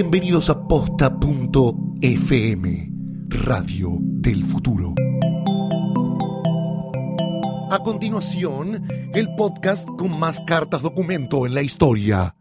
[0.00, 1.72] Bienvenidos a posta.fm,
[3.26, 4.94] Radio del Futuro.
[7.68, 12.36] A continuación, el podcast con más cartas documento en la historia.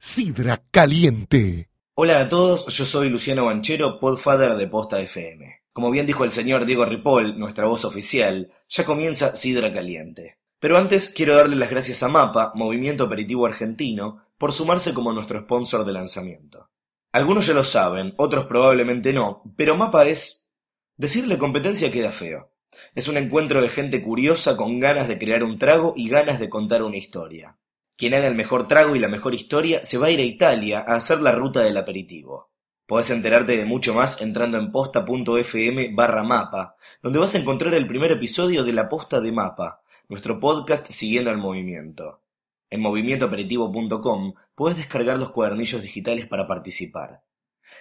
[0.00, 1.70] Sidra Caliente.
[1.94, 5.60] Hola a todos, yo soy Luciano Banchero, podfather de Posta FM.
[5.72, 10.38] Como bien dijo el señor Diego Ripoll, nuestra voz oficial, ya comienza Sidra Caliente.
[10.58, 15.40] Pero antes quiero darle las gracias a MAPA, Movimiento Aperitivo Argentino, por sumarse como nuestro
[15.42, 16.68] sponsor de lanzamiento.
[17.16, 20.52] Algunos ya lo saben, otros probablemente no, pero MAPA es...
[20.98, 22.52] Decirle competencia queda feo.
[22.94, 26.50] Es un encuentro de gente curiosa con ganas de crear un trago y ganas de
[26.50, 27.56] contar una historia.
[27.96, 30.84] Quien haga el mejor trago y la mejor historia se va a ir a Italia
[30.86, 32.50] a hacer la ruta del aperitivo.
[32.84, 37.86] Podés enterarte de mucho más entrando en posta.fm barra mapa, donde vas a encontrar el
[37.86, 42.25] primer episodio de La Posta de Mapa, nuestro podcast siguiendo al movimiento.
[42.68, 47.22] En movimientoaperitivo.com podés descargar los cuadernillos digitales para participar.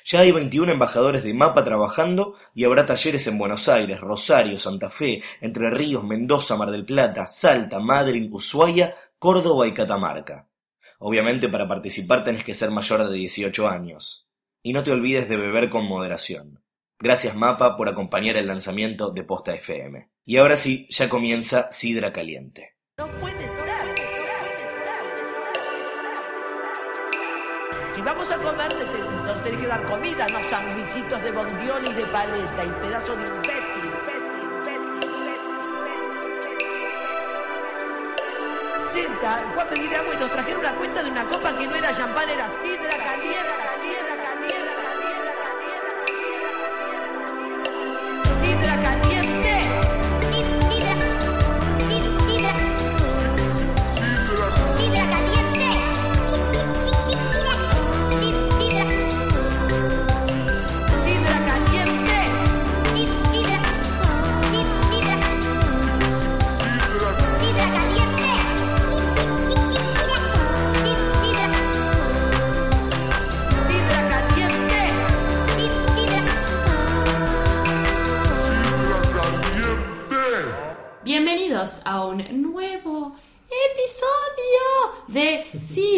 [0.06, 4.90] Ya hay 21 embajadores de MAPA trabajando y habrá talleres en Buenos Aires, Rosario, Santa
[4.90, 10.48] Fe, Entre Ríos, Mendoza, Mar del Plata, Salta, Madrid, Ushuaia, Córdoba y Catamarca.
[11.00, 14.30] Obviamente para participar tenés que ser mayor de 18 años.
[14.62, 16.62] Y no te olvides de beber con moderación.
[17.00, 20.10] Gracias Mapa por acompañar el lanzamiento de Posta FM.
[20.26, 22.76] Y ahora sí, ya comienza Sidra Caliente.
[27.96, 28.68] Si vamos a comer,
[29.24, 33.26] nos tenés que dar comida, no sandwichitos de bondiol y de paleta y pedazo de
[33.26, 33.92] imbécil.
[38.92, 41.76] Senta, fue a pedir agua y nos trajeron una cuenta de una copa que no
[41.76, 43.95] era champán, era sidra caliente,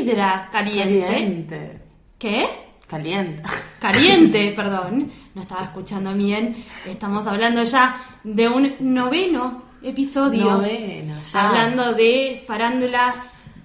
[0.08, 1.06] Sidra Caliente.
[1.06, 1.82] Caliente.
[2.18, 2.48] ¿Qué?
[2.88, 3.44] Caliente.
[3.80, 5.12] Caliente, perdón.
[5.36, 6.64] No estaba escuchando bien.
[6.86, 10.46] Estamos hablando ya de un noveno episodio.
[10.46, 11.50] Noveno, ya.
[11.50, 13.16] Hablando de farándula,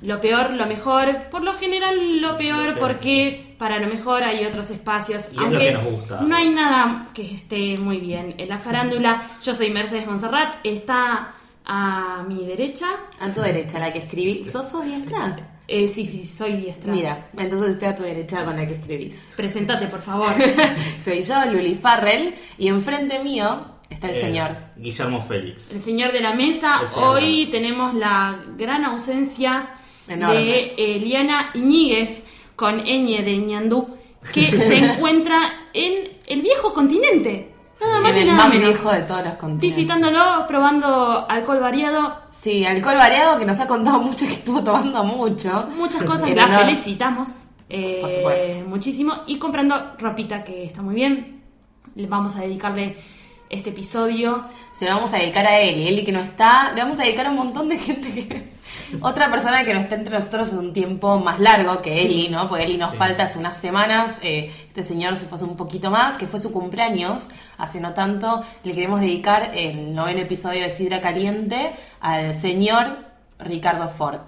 [0.03, 1.29] lo peor, lo mejor.
[1.31, 5.29] Por lo general, lo peor, porque para lo mejor hay otros espacios.
[5.33, 6.21] Y es lo aunque que nos gusta.
[6.23, 9.23] No hay nada que esté muy bien en la farándula.
[9.45, 10.57] Yo soy Mercedes Monserrat.
[10.65, 12.89] Está a mi derecha.
[13.21, 14.51] A tu derecha, la que escribí.
[14.51, 15.52] ¿Sos, sos diestra?
[15.69, 16.93] Eh, sí, sí, soy diestra.
[16.93, 19.33] Mira, entonces esté a tu derecha con la que escribís.
[19.37, 20.29] Presentate, por favor.
[20.99, 24.57] Estoy yo, Luli Farrell, y enfrente mío está el Eh, señor.
[24.77, 25.71] Guillermo Félix.
[25.73, 26.83] El señor de la mesa.
[26.97, 29.71] Hoy tenemos la gran ausencia
[30.09, 30.35] Enorme.
[30.41, 32.25] de Eliana Iñiguez
[32.57, 33.97] con Eñe de Ñandú,
[34.35, 37.52] que se encuentra en el viejo continente.
[37.83, 38.69] Nada más y el nada más menos.
[38.69, 39.77] viejo de todos los continentes.
[39.77, 45.05] Visitándolo, probando alcohol variado, Sí, alcohol variado que nos ha contado mucho que estuvo tomando
[45.05, 45.69] mucho.
[45.77, 46.29] muchas cosas.
[46.29, 48.69] En La felicitamos eh, Por supuesto.
[48.69, 49.15] muchísimo.
[49.27, 51.43] Y comprando ropita que está muy bien.
[51.95, 52.97] Le vamos a dedicarle
[53.51, 54.45] este episodio.
[54.73, 55.87] Se lo vamos a dedicar a Eli.
[55.89, 56.73] Eli que no está.
[56.75, 58.53] Le vamos a dedicar a un montón de gente que.
[59.01, 62.07] Otra persona que no está entre nosotros es un tiempo más largo que Sí.
[62.07, 62.49] Eli, ¿no?
[62.49, 62.97] Porque Eli nos Sí.
[62.97, 64.19] falta hace unas semanas.
[64.23, 67.29] eh, este señor se fue hace un poquito más, que fue su cumpleaños.
[67.59, 68.43] Hace no tanto.
[68.65, 72.97] Le queremos dedicar el noveno episodio de Sidra Caliente al señor
[73.39, 74.21] Ricardo Ford.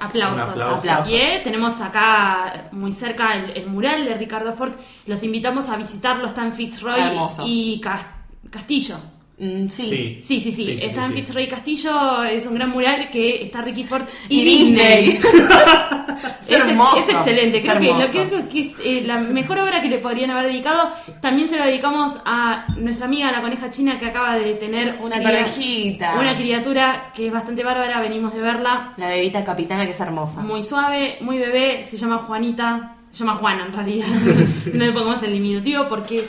[0.00, 0.48] Aplausos.
[0.48, 0.74] Aplauso.
[0.76, 1.12] Aplausos.
[1.12, 4.72] Y, eh, tenemos acá muy cerca el, el mural de Ricardo Ford.
[5.06, 6.26] Los invitamos a visitarlo.
[6.26, 7.44] Está en Fitzroy Hermoso.
[7.46, 8.06] y Cas-
[8.50, 8.96] Castillo.
[9.36, 10.18] Mm, sí.
[10.20, 10.52] Sí, sí, sí.
[10.52, 11.14] Sí, sí, está sí, en sí.
[11.20, 12.22] Fitzroy y Castillo.
[12.24, 15.06] Es un gran mural que está Ricky Ford y, Y Disney.
[15.12, 15.20] Disney.
[16.40, 17.56] es, Es hermoso, es excelente.
[17.58, 20.90] es Creo que, lo que es eh, la mejor obra que le podrían haber dedicado.
[21.20, 25.16] También se lo dedicamos a nuestra amiga la coneja china que acaba de tener Una
[25.16, 26.14] cría- conejita.
[26.18, 28.00] Una criatura que es bastante bárbara.
[28.00, 28.92] Venimos de verla.
[28.96, 30.42] La bebita capitana que es hermosa.
[30.42, 34.06] Muy suave, muy bebé, se llama Juanita, se llama Juana en realidad.
[34.72, 36.22] no le pongamos el diminutivo porque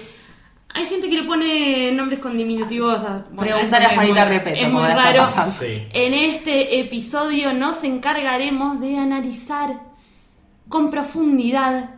[0.76, 3.02] hay gente que le pone nombres con diminutivos.
[3.04, 5.26] a- bueno, Preguntar eso a es Juanita Repeto, Es muy raro.
[5.60, 5.88] Sí.
[5.94, 9.70] En este episodio nos encargaremos de analizar
[10.70, 11.92] con profundidad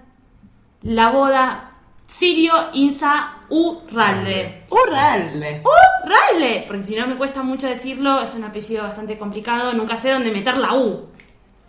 [0.84, 1.72] la boda
[2.06, 4.64] Sirio Insa Urralde.
[4.70, 5.64] ¡Urralde!
[5.64, 10.12] Urralde, porque si no me cuesta mucho decirlo, es un apellido bastante complicado, nunca sé
[10.12, 11.08] dónde meter la U.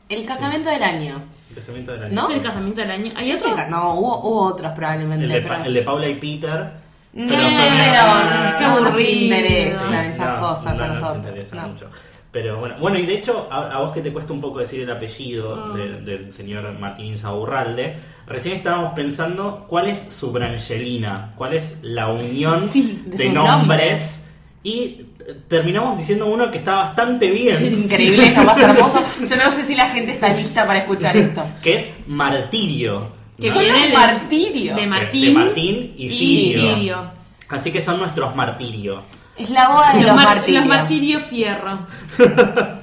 [0.08, 1.22] El casamiento del año.
[1.50, 2.14] El casamiento del año.
[2.14, 2.28] ¿No?
[2.28, 3.12] ¿Es el casamiento del año?
[3.16, 3.56] ¿Hay ¿Es otro?
[3.68, 5.24] no, hubo, hubo otros probablemente.
[5.26, 6.72] El de, Pa- pero- el de Paula y Peter.
[7.12, 9.10] No, pero pero, qué no nos aburrido.
[9.10, 11.26] interesan esas No, cosas a nos nosotros.
[11.26, 11.68] interesa no.
[11.68, 11.86] mucho.
[12.30, 14.80] Pero bueno, bueno, y de hecho, a, a vos que te cuesta un poco decir
[14.82, 15.76] el apellido Ah.
[15.76, 17.96] de- del señor Martín Insaurralde,
[18.26, 24.24] recién estábamos pensando cuál es su brangelina, cuál es la unión Sí, de nombres,
[24.62, 27.62] y eh, terminamos diciendo uno que está bastante bien.
[27.62, 29.02] Es increíble, es lo más hermoso.
[29.26, 31.42] Yo no sé si la gente está lista para escuchar esto.
[31.62, 33.16] Que es Martirio.
[33.40, 34.74] Que Son los de- martirios.
[34.76, 35.24] De De- Martín.
[35.26, 36.74] de Martín y Sirio.
[36.74, 37.10] Sirio.
[37.48, 39.02] Así que son nuestros martirios.
[39.36, 40.66] Es la boda de Los, los, mar- martirios.
[40.66, 41.78] los martirios fierro.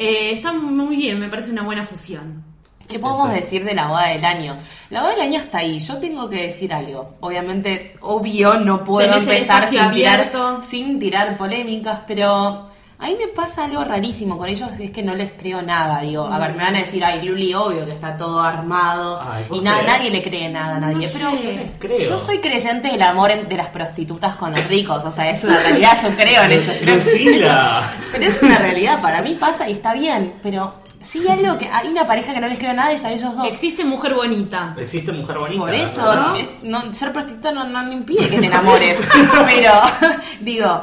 [0.00, 2.44] Eh, está muy bien, me parece una buena fusión.
[2.88, 4.54] ¿Qué podemos decir de la boda del año?
[4.90, 5.80] La boda del año está ahí.
[5.80, 7.16] Yo tengo que decir algo.
[7.18, 10.30] Obviamente, obvio, no puedo Tenés empezar sin tirar,
[10.62, 15.14] sin tirar polémicas, pero a mí me pasa algo rarísimo con ellos, es que no
[15.14, 16.00] les creo nada.
[16.00, 19.44] Digo, a ver, me van a decir, ay, Luli, obvio que está todo armado Ay,
[19.48, 19.86] ¿vos y na- crees?
[19.86, 21.06] nadie le cree nada a nadie.
[21.06, 21.52] No pero sé.
[21.54, 22.10] les creo.
[22.10, 25.04] yo soy creyente del amor en- de las prostitutas con los ricos.
[25.04, 26.72] O sea, es una realidad, yo creo en eso.
[26.84, 27.82] Lucila.
[28.12, 31.68] pero es una realidad, para mí pasa y está bien, pero sí hay algo que
[31.68, 33.46] hay una pareja que no les creo nada es a ellos dos.
[33.46, 34.74] Existe mujer bonita.
[34.76, 35.60] Existe mujer bonita.
[35.60, 38.98] Por eso, es- no, ser prostituta no, no impide que te enamores.
[39.46, 39.72] pero,
[40.40, 40.82] digo,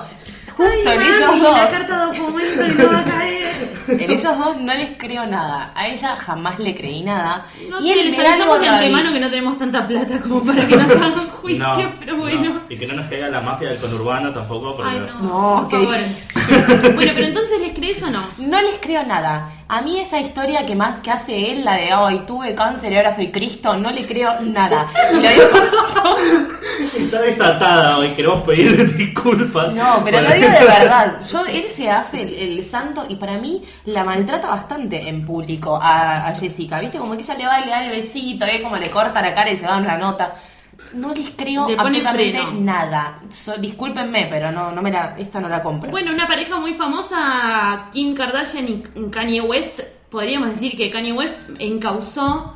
[0.55, 3.45] justo en ellos Mami, dos, La carta documento y no va a caer.
[3.87, 5.71] en ellos dos no les creo nada.
[5.75, 7.45] A ella jamás le creí nada.
[7.69, 9.87] No y sé, él les me da avisamos de algo antemano que no tenemos tanta
[9.87, 12.53] plata como para que nos hagan juicio, No, pero bueno.
[12.53, 12.61] no.
[12.69, 14.75] Y que no nos caiga la mafia del conurbano tampoco.
[14.75, 14.91] Porque...
[14.91, 15.21] Ay, no.
[15.21, 16.95] No, por qué favor.
[16.95, 18.23] bueno, pero entonces, ¿les crees o no?
[18.37, 19.49] No les creo nada.
[19.67, 22.97] A mí esa historia que más que hace él, la de hoy tuve cáncer y
[22.97, 24.87] ahora soy Cristo, no le creo nada.
[25.11, 25.47] Y lo digo
[27.05, 29.73] Está desatada hoy, queremos pedir disculpas.
[29.73, 31.21] No, pero lo digo de verdad.
[31.31, 35.79] Yo, él se hace el, el santo y para mí la maltrata bastante en público
[35.81, 36.79] a, a Jessica.
[36.79, 36.97] ¿Viste?
[36.97, 39.33] Como que ella le va y le da el besito, es como le corta la
[39.33, 40.33] cara y se va en una nota.
[40.93, 42.59] No les creo Le absolutamente freno.
[42.61, 43.19] nada.
[43.31, 45.89] So- discúlpenme, pero no, no me la, esta no la compro.
[45.89, 49.79] Bueno, una pareja muy famosa, Kim Kardashian y Kanye West,
[50.09, 52.53] podríamos decir que Kanye West encausó,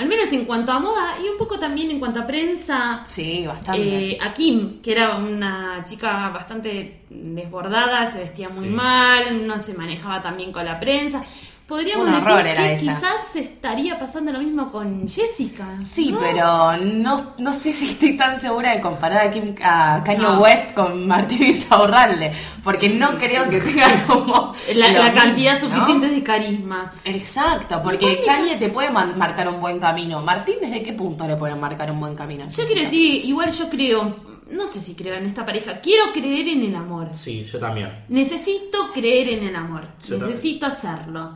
[0.00, 3.46] al menos en cuanto a moda y un poco también en cuanto a prensa, Sí,
[3.46, 4.12] bastante.
[4.12, 9.74] eh, a Kim, que era una chica bastante desbordada, se vestía muy mal, no se
[9.74, 11.22] manejaba tan bien con la prensa.
[11.70, 15.78] Podríamos Un decir que quizás estaría pasando lo mismo con Jessica.
[15.84, 16.18] Sí, ¿no?
[16.18, 20.40] pero no, no sé si estoy tan segura de comparar a, Kim, a Kanye No.
[20.40, 22.32] West con Martín Insaurralde,
[22.64, 25.60] porque no creo que tenga como La, lo la mismo, cantidad ¿no?
[25.60, 26.92] suficiente de carisma.
[27.04, 30.20] Exacto, porque Kanye te puede marcar un buen camino.
[30.22, 32.48] Martín, ¿desde qué punto le pueden marcar un buen camino?
[32.48, 34.16] Yo quiero decir, igual yo creo,
[34.50, 37.10] no sé si creo en esta pareja, quiero creer en el amor.
[37.14, 38.06] Sí, yo también.
[38.08, 39.82] Necesito creer en el amor.
[40.04, 41.34] Yo Necesito hacerlo.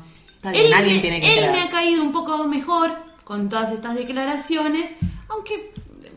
[0.49, 1.53] Está bien, él alguien me, tiene que él creer.
[1.53, 4.95] me ha caído un poco mejor con todas estas declaraciones,
[5.29, 5.73] aunque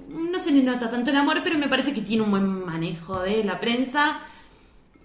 [0.10, 3.20] no se le nota tanto el amor, pero me parece que tiene un buen manejo
[3.22, 4.20] de la prensa.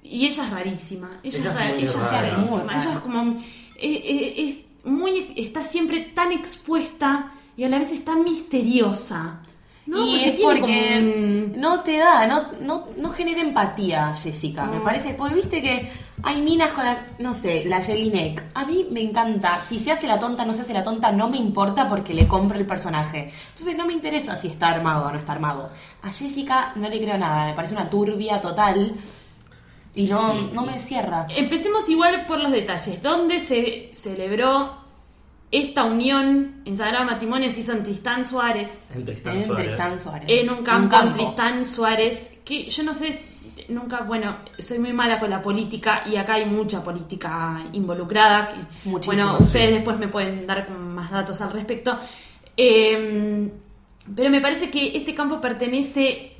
[0.02, 1.10] Y ella es rarísima.
[1.22, 2.72] Ella, Ella es, es ra- ella es rarísima.
[2.76, 3.22] Ella es como.
[3.76, 4.34] eh, eh,
[4.82, 9.42] es muy, está siempre tan expuesta y a la vez es tan misteriosa.
[9.84, 10.06] ¿no?
[10.06, 14.66] y es tiene porque como un- no te da, no, no, no genera empatía, Jessica.
[14.66, 15.88] Me parece, porque viste que
[16.24, 18.42] hay minas con la, no sé, la Jelinek.
[18.54, 19.60] A mí me encanta.
[19.60, 22.28] Si se hace la tonta, no se hace la tonta, no me importa porque le
[22.28, 23.32] compro el personaje.
[23.50, 25.70] Entonces no me interesa si está armado o no está armado.
[26.02, 28.94] A Jessica no le creo nada, me parece una turbia total.
[29.94, 30.50] Y no, Sí.
[30.52, 31.26] no me cierra.
[31.28, 33.02] Empecemos igual por los detalles.
[33.02, 34.76] ¿Dónde se celebró
[35.50, 37.50] esta unión en Sagrado Matrimonio?
[37.50, 38.90] Se hizo en Tristán Suárez.
[38.94, 39.66] En Tristán En Suárez.
[39.66, 40.24] Tristán Suárez.
[40.28, 42.38] En un campo, en Tristán Suárez.
[42.44, 43.22] Que yo no sé,
[43.68, 48.48] nunca, bueno, soy muy mala con la política y acá hay mucha política involucrada.
[48.48, 49.44] que- Muchísimo, bueno, sí.
[49.44, 51.98] ustedes después me pueden dar más datos al respecto.
[52.56, 53.50] Eh,
[54.14, 56.32] pero me parece que este campo pertenece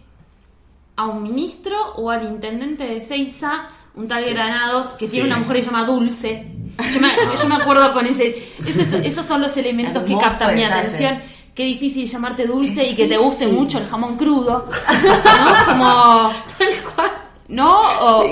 [0.97, 5.31] a un ministro o al intendente de Seiza, un tal Granados, que tiene Sí.
[5.31, 6.47] una mujer que se llama Dulce.
[6.93, 7.09] Yo me,
[7.41, 8.37] yo me acuerdo con ese.
[8.67, 11.21] esos, esos son los elementos que captan mi atención.
[11.55, 14.69] Qué difícil llamarte dulce Qué y que te guste mucho el jamón crudo.
[15.39, 15.65] ¿No?
[15.67, 16.31] Como.
[17.49, 17.81] ¿No?
[18.01, 18.23] O,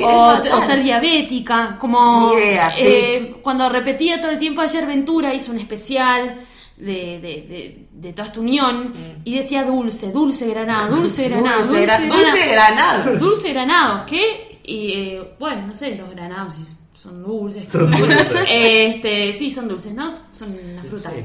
[0.43, 1.77] Sí, o- ser diabética.
[1.79, 2.33] Como.
[2.35, 2.83] Ni idea, sí.
[2.83, 6.41] eh, Cuando repetía todo el tiempo, ayer Ventura hizo un especial.
[6.77, 11.79] De, de, de, de toda esta unión y decía dulce, dulce granado, dulce granado, Dulce
[11.87, 13.17] dulce, dulce granado.
[13.19, 14.59] Dulce granado, ¿qué?
[14.65, 16.63] Y eh, bueno, no sé, los granados si
[16.95, 17.69] son dulces.
[17.71, 18.27] Son dulces.
[18.49, 20.11] Este, sí, son dulces, ¿no?
[20.33, 21.11] Son una fruta.
[21.11, 21.17] Sí.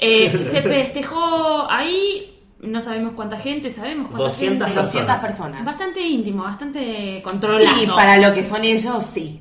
[0.00, 4.80] Eh, se festejó ahí, no sabemos cuánta gente, sabemos cuánta 200 gente.
[4.82, 5.64] 200 personas.
[5.64, 7.82] Bastante íntimo, bastante controlado.
[7.82, 9.40] Y para lo que son ellos, sí.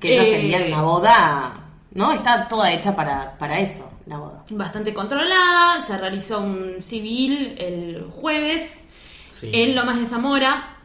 [0.00, 1.52] Que ellos Eh, querían una boda
[1.92, 2.12] ¿no?
[2.12, 4.44] Está toda hecha para, para eso, la boda.
[4.50, 8.84] Bastante controlada, se realizó un civil el jueves
[9.32, 9.50] Sí.
[9.52, 10.75] en Lomas de Zamora.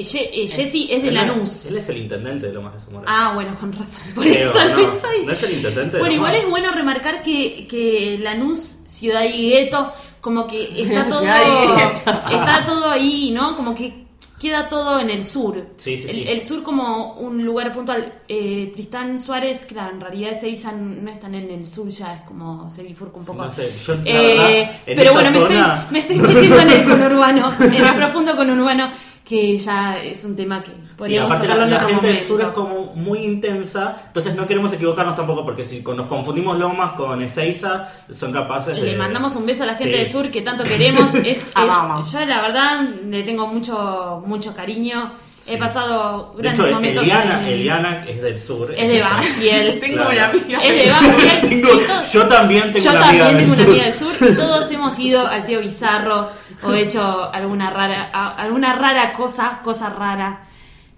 [0.00, 1.66] Eh, Ye- eh, Jessy es de Él- Lanús.
[1.66, 3.04] Él es el intendente de Lomas de Zamora.
[3.08, 4.00] Ah, bueno, con razón.
[4.14, 5.24] Por Creo, eso no, lo hizo ahí.
[5.26, 6.44] ¿no es el intendente de Bueno, igual Lomas?
[6.44, 12.90] es bueno remarcar que, que Lanús, Ciudad y Gueto, como que está todo, está todo
[12.90, 13.56] ahí, ¿no?
[13.56, 14.04] Como que
[14.40, 15.68] queda todo en el sur.
[15.76, 16.24] Sí, sí, el, sí.
[16.28, 18.12] el sur como un lugar puntual.
[18.28, 22.70] Eh, Tristán Suárez, claro, en realidad Ezeiza no están en el sur ya, es como
[22.70, 23.44] se bifurca un poco.
[23.44, 26.84] No sé, yo, Eh, verdad, pero bueno, me estoy, zona- me estoy metiendo en el
[26.88, 28.90] conurbano, en el profundo conurbano,
[29.24, 32.06] que ya es un tema que Sí, podríamos aparte la, tocarlo en la otro gente
[32.08, 36.58] del sur es como muy intensa, entonces no queremos equivocarnos tampoco porque si nos confundimos
[36.58, 38.82] Lomas con Ezeiza, son capaces de...
[38.82, 39.98] Le mandamos un beso a la gente Sí.
[39.98, 41.14] del sur que tanto queremos.
[41.14, 45.12] Es, es- yo la verdad le tengo mucho mucho cariño.
[45.46, 47.02] He pasado De grandes hecho, momentos.
[47.02, 48.74] Eliana, en- Eliana es del sur.
[48.74, 49.80] es de Banfield.
[49.80, 50.10] Tengo Claro.
[50.10, 50.62] una amiga.
[50.62, 51.40] Es de Banfield.
[51.48, 51.82] Tengo-
[52.14, 53.66] yo también tengo yo una amiga también del tengo una sur.
[53.68, 56.28] amiga del sur y todos hemos ido al tío Bizarro
[56.64, 60.40] o hecho alguna rara a- alguna rara cosa, cosa rara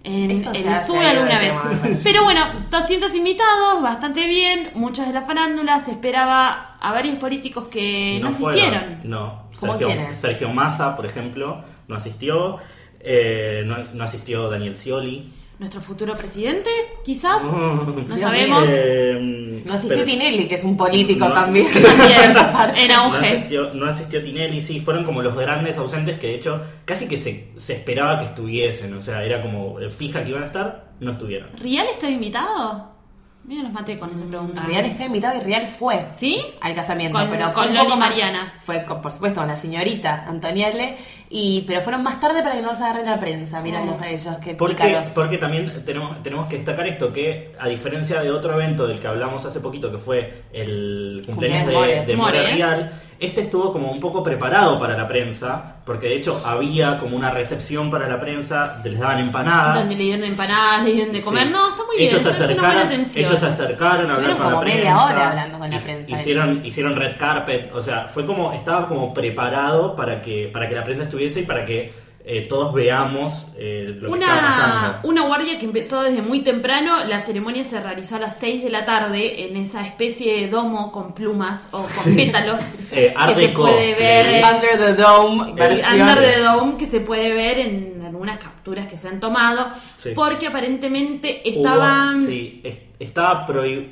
[0.03, 1.53] en, en el sur alguna vez.
[2.03, 7.67] Pero bueno, 200 invitados, bastante bien, muchos de la farándula, se esperaba a varios políticos
[7.67, 9.01] que no, asistieron.
[9.03, 10.13] No, ¿Cómo Sergio?
[10.13, 12.57] Sergio Massa, por ejemplo, no asistió.
[12.99, 15.31] Eh, no, no asistió Daniel Scioli.
[15.59, 16.69] Nuestro futuro presidente,
[17.03, 17.43] quizás,
[18.07, 18.63] no sabemos.
[18.69, 21.33] Eh, No asistió pero- Tinelli, que es un político No.
[21.33, 21.65] también.
[21.73, 22.35] También,
[22.77, 23.27] en No auge.
[23.27, 27.17] asistió, no asistió Tinelli, sí, fueron como los grandes ausentes que de hecho casi que
[27.17, 30.91] se, se esperaba que estuviesen, o sea, era como eh, fija que iban a estar,
[30.99, 31.49] no estuvieron.
[31.59, 32.95] ¿Rial está invitado?
[33.43, 34.61] Mira, los maté con esa pregunta.
[34.61, 36.05] Real está invitado y Real fue.
[36.09, 36.37] ¿Sí?
[36.59, 38.53] al casamiento, Con- pero con fue un Loli más- Mariana.
[38.61, 40.97] Fue, con- por supuesto, con la señorita Antonielle,
[41.29, 44.35] y, pero fueron más tarde para que no los agarre la prensa, míralos a ellos,
[44.41, 48.87] qué Porque, porque también tenemos, tenemos que destacar esto, que a diferencia de otro evento
[48.87, 52.53] del que hablamos hace poquito, que fue el cumpleaños de, de More More.
[52.53, 57.17] Real, este estuvo como un poco preparado para la prensa, porque de hecho había como
[57.17, 59.79] una recepción para la prensa, les daban empanadas.
[59.79, 61.47] Donde le dieron empanadas, le dieron de comer.
[61.47, 61.49] Sí.
[61.51, 62.09] No, está muy bien.
[62.09, 63.25] Ellos se acercaron, atención.
[63.25, 65.05] ellos se acercaron a hablar con la como media prensa.
[65.05, 69.11] hora hablando con la prensa Hicieron, hicieron red carpet, o sea, fue como, estaba como
[69.13, 73.85] preparado para que, para que la prensa estuviese y para que eh, todos veamos eh,
[74.01, 74.99] lo que estaba Una, pasando.
[75.07, 78.69] una guardia que empezó desde muy temprano, la ceremonia se realizó a las 6 de
[78.69, 83.47] la tarde en esa especie de domo con plumas o con pétalos Eh, que se
[83.49, 86.01] puede ver eh, Under the Dome, versión.
[86.01, 90.09] Under the Dome que se puede ver en algunas capturas que se han tomado Sí.
[90.13, 93.45] porque aparentemente Hubo- estaban sí, es- estaba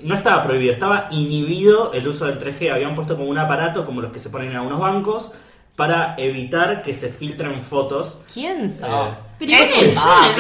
[0.04, 2.70] no estaba prohibido, estaba inhibido el uso del 3G.
[2.74, 5.32] Habían puesto como un aparato, como los que se ponen en algunos bancos,
[5.76, 8.16] para evitar que se filtren fotos.
[8.34, 8.90] ¿Quién sos?
[8.90, 9.96] Eh, Pero igual ¿Qué yo en el?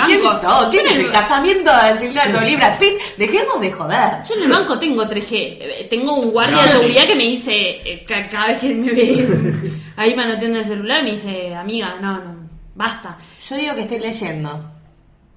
[0.06, 2.94] ¿Quién yo es el el- casamiento de Angelina Jolie Brad Pitt?
[3.18, 4.12] Dejemos de joder.
[4.28, 5.28] Yo en el banco tengo 3G.
[5.34, 6.74] Eh, Tengo un guardia No, de sí.
[6.78, 11.04] seguridad que me dice, eh, ca- cada vez que me ve ahí manoteando el celular,
[11.04, 12.36] me dice, amiga, no, no,
[12.74, 13.18] basta.
[13.50, 14.72] Yo digo que estoy leyendo.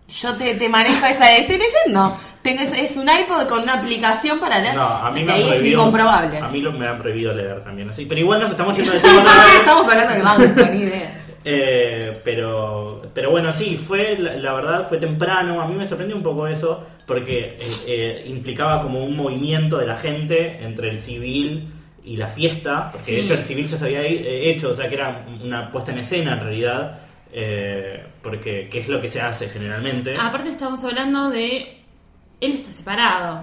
[0.08, 2.16] Yo te, te manejo esa de estoy leyendo.
[2.42, 4.74] Tengo, es, es un iPod con una aplicación para leer.
[4.74, 6.38] No, a mí De me han es incomprobable.
[6.38, 7.88] A mí lo- me han prohibido leer también.
[7.90, 8.98] Así, pero igual nos estamos yendo de.
[9.60, 11.14] Estamos hablando de banco, ni idea.
[11.50, 15.62] Eh, pero, pero bueno, sí, fue la, la verdad fue temprano.
[15.62, 19.86] A mí me sorprendió un poco eso porque eh, eh, implicaba como un movimiento de
[19.86, 21.68] la gente entre el civil
[22.04, 22.90] y la fiesta.
[22.92, 23.24] Porque de Sí.
[23.24, 25.98] hecho el civil ya se había eh, hecho, o sea que era una puesta en
[26.00, 26.98] escena en realidad.
[27.32, 30.16] eh, porque que es lo que se hace generalmente.
[30.20, 31.77] Aparte estamos hablando de,
[32.40, 33.42] él está separado.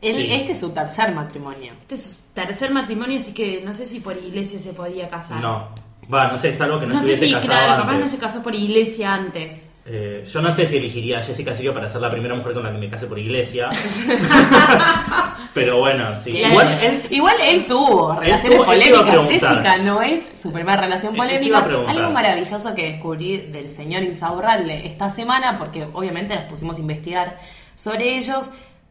[0.00, 0.28] Él- Sí.
[0.32, 1.72] Este es su tercer matrimonio.
[1.80, 5.40] Este es su tercer matrimonio, así que no sé si por iglesia se podía casar.
[5.40, 5.68] no,
[6.12, 8.00] va, no sé, salvo que no, No sé si, casado claro, capaz antes.
[8.04, 9.70] no se casó por iglesia antes.
[9.86, 12.62] Eh, yo no sé si elegiría a Jessica Sirio para ser la primera mujer con
[12.64, 13.68] la que me case por iglesia.
[15.54, 16.30] Pero bueno, sí.
[16.30, 19.28] Igual él Igual él tuvo relaciones tuvo- iba a polémicas.
[19.28, 21.58] Jessica no es su primera relación a polémica.
[21.86, 27.38] Algo maravilloso que descubrí del señor Insaurralde esta semana, porque obviamente nos pusimos a investigar
[27.76, 28.50] sobre ellos.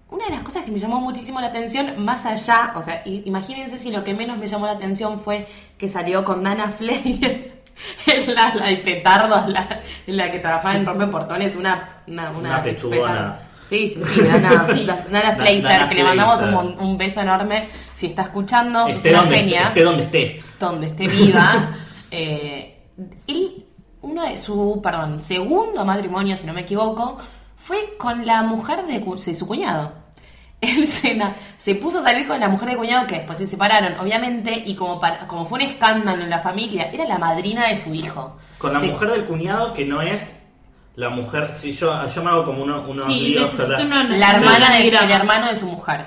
[0.10, 3.80] Una de las cosas que me llamó muchísimo la atención, más allá, o sea, imagínense
[3.80, 5.48] si lo que menos me llamó la atención fue
[5.78, 7.54] que salió con Dana Fleyes.
[8.06, 12.38] en la, la de petardos, la, la que trabajaba en Rompe Portones, una, una, una,
[12.50, 13.40] Una pechugona.
[13.62, 14.86] Sí, sí, sí, Dana, Sí.
[14.86, 17.70] Dana Da- Fleiser, Dana que le mandamos un, un beso enorme.
[17.96, 20.44] Si está escuchando, sos esté una donde, genia, esté donde esté.
[20.60, 21.70] donde esté viva.
[22.12, 22.84] eh,
[23.26, 23.66] él,
[24.02, 27.18] uno de su, perdón, segundo matrimonio, si no me equivoco,
[27.66, 29.94] fue con la mujer de, cu- de su cuñado.
[30.62, 33.48] Él se, na- se puso a salir con la mujer de cuñado que después se
[33.48, 37.68] separaron, obviamente, y como, para- como fue un escándalo en la familia, era la madrina
[37.68, 38.38] de su hijo.
[38.58, 40.32] Con la Se- mujer del cuñado que no es
[40.96, 41.54] la mujer.
[41.54, 45.56] Si yo, yo me hago como uno- unos Sí, La hermana de, el hermano de
[45.56, 46.06] su mujer.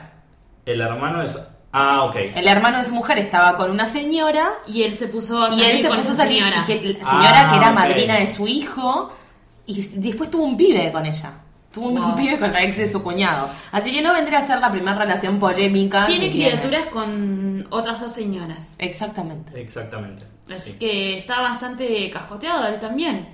[0.65, 1.39] El hermano es.
[1.73, 2.17] Ah, ok.
[2.35, 5.51] El hermano de su mujer estaba con una señora Y él se puso a y
[5.61, 6.63] salir él se con puso a salir señora.
[6.63, 9.13] y que la señora Ah, que era madrina de su hijo
[9.67, 11.33] y después tuvo un pibe con ella.
[11.77, 12.15] Tuvo un Wow.
[12.17, 13.51] pibe con la ex de su cuñado.
[13.71, 16.07] Así que no vendría a ser la primera relación polémica.
[16.07, 18.77] Tiene que criaturas con otras dos señoras.
[18.79, 19.61] Exactamente.
[19.61, 20.25] Exactamente.
[20.51, 20.79] Así Sí.
[20.79, 23.29] que está bastante cascoteado él también.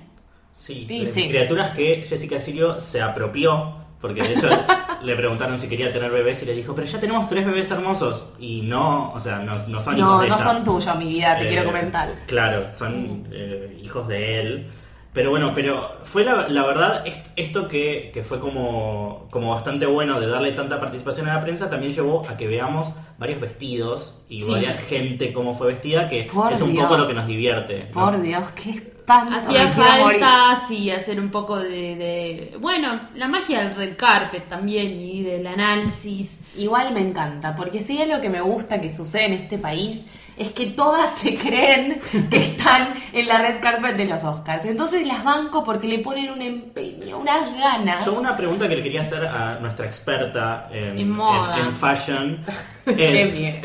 [0.51, 1.27] Sí, Sí, eh, sí.
[1.29, 4.49] criaturas que Jessica Sirio se apropió, porque de hecho
[5.03, 8.25] le preguntaron si quería tener bebés y le dijo, pero ya tenemos tres bebés hermosos.
[8.39, 10.43] Y no, o sea, no, no son hijos No, de no ella.
[10.43, 12.13] son tuyos, mi vida, te Eh, quiero comentar.
[12.27, 14.69] Claro, son eh, hijos de él.
[15.13, 19.85] Pero bueno, pero fue la, la verdad, est- esto que, que fue como, como bastante
[19.85, 22.87] bueno de darle tanta participación a la prensa, también llevó a que veamos
[23.19, 24.51] varios vestidos y Sí.
[24.51, 26.85] varias gente cómo fue vestida, que Por es un Dios.
[26.85, 27.89] poco lo que nos divierte.
[27.93, 28.05] ¿no?
[28.05, 29.35] Por Dios, qué espanto.
[29.35, 34.93] Hacía falta, sí, hacer un poco de, de- Bueno, la magia del red carpet también
[34.99, 36.39] y del análisis.
[36.57, 40.07] Igual me encanta, porque si es lo que me gusta que sucede en este país,
[40.37, 41.99] es que todas se creen
[42.29, 44.65] que están en la red carpet de los Oscars.
[44.65, 48.05] Entonces las banco porque le ponen un empeño, unas ganas.
[48.05, 51.59] Yo una pregunta que le quería hacer a nuestra experta en, En moda.
[51.59, 52.45] en- en fashion
[52.85, 53.61] Qué es, bien.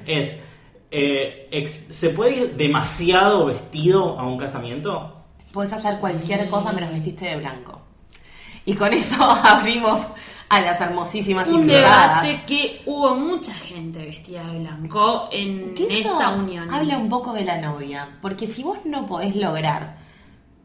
[0.06, 0.36] es,
[0.90, 5.14] eh, ex- ¿se puede ir demasiado vestido a un casamiento?
[5.52, 7.80] Puedes hacer cualquier cosa menos vestirte de blanco.
[8.64, 10.00] Y con eso abrimos
[10.50, 12.22] a las hermosísimas Un invitadas.
[12.22, 16.72] debate que hubo mucha gente vestida de blanco en esta unión.
[16.72, 18.08] habla un poco de la novia.
[18.22, 19.96] Porque si vos no podés lograr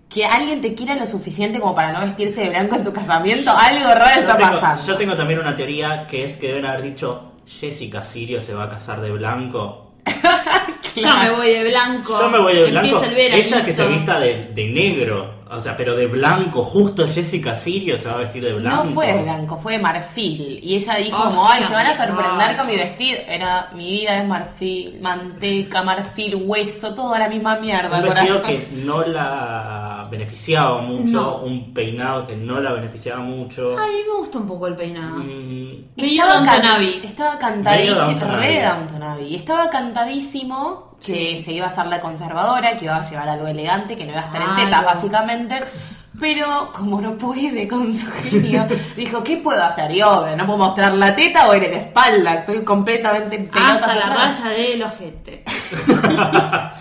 [0.09, 3.51] que alguien te quiera lo suficiente como para no vestirse de blanco en tu casamiento,
[3.51, 4.85] algo raro está tengo, pasando.
[4.85, 8.63] yo tengo también una teoría que es que deben haber dicho Jessica Sirio se va
[8.65, 9.93] a casar de blanco.
[10.95, 12.19] Yo me voy de blanco.
[12.19, 13.03] Yo me voy de blanco.
[13.03, 13.17] El.
[13.17, 17.97] Ella que se vista de, de negro, o sea, pero de blanco, justo Jessica Sirio
[17.97, 18.83] se va a vestir de blanco.
[18.85, 20.59] No fue de blanco, fue de marfil.
[20.61, 23.19] Y ella dijo Oh, como, ay, se van a sorprender con mi vestido.
[23.27, 28.45] Era, mi vida es marfil, manteca, marfil, hueso, toda la misma mierda, Un vestido corazón.
[28.47, 31.37] que no la beneficiaba mucho, No.
[31.37, 33.75] un peinado que no la beneficiaba mucho.
[33.79, 35.17] Ay, me gusta un poco el peinado.
[35.17, 37.01] Mm, Estaba, can- Abbey.
[37.03, 38.45] estaba cantadísimo, Downton Abbey.
[38.57, 39.35] re Downton Abbey.
[39.35, 43.95] Estaba cantadísimo que se iba a hacer la conservadora, que iba a llevar algo elegante,
[43.97, 44.87] que no iba a estar en Ay, tetas, no.
[44.87, 45.63] básicamente.
[46.19, 49.91] Pero como no puede con su genio, dijo, ¿qué puedo hacer?
[49.91, 52.33] Y obvio, no puedo mostrar la teta o en la espalda.
[52.35, 54.41] Estoy completamente en pelotas Hasta la atrás.
[54.43, 55.43] raya del ojete.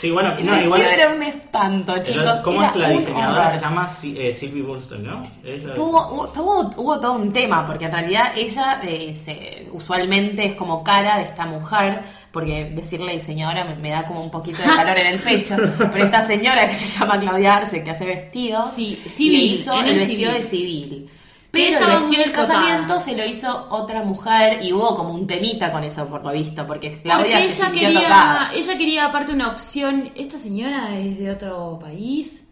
[0.00, 0.80] Sí, bueno, no, igual.
[0.80, 2.40] era un espanto, pero chicos.
[2.42, 3.40] ¿Cómo Era es la diseñadora?
[3.42, 3.52] horror.
[3.52, 5.26] Se llama eh, Sylvie Woolston, ¿no?
[5.44, 10.46] La- Tuvo, hubo, tuvo, hubo todo un tema, porque en realidad ella eh, se- usualmente
[10.46, 12.00] es como cara de esta mujer,
[12.32, 15.56] porque decirle diseñadora me, me da como un poquito de calor en el pecho,
[15.92, 19.72] pero esta señora que se llama Claudia Arce, que hace vestidos, Sí, le civil, hizo
[19.80, 20.42] en el el vestido civil.
[20.42, 21.10] de civil.
[21.52, 25.72] Pero el vestido del casamiento se lo hizo otra mujer y hubo como un temita
[25.72, 28.50] con eso, por lo visto, porque Claudia Porque se ella sintió quería, tocada.
[28.54, 30.10] ella quería aparte una opción.
[30.14, 32.49] ¿Esta señora es de otro país?